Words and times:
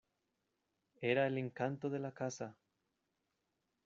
Era 1.01 1.27
el 1.27 1.37
encanto 1.37 1.87
de 1.91 1.99
la 1.99 2.11
casa. 2.11 2.57